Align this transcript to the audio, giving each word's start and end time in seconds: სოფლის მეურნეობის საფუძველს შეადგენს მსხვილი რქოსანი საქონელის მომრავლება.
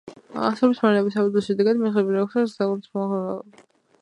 სოფლის 0.59 0.79
მეურნეობის 0.85 1.17
საფუძველს 1.17 1.49
შეადგენს 1.51 1.83
მსხვილი 1.83 2.17
რქოსანი 2.25 2.53
საქონელის 2.57 2.93
მომრავლება. 2.99 3.63